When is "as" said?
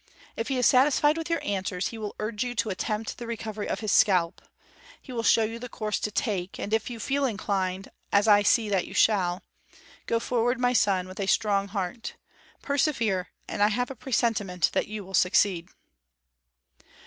8.11-8.27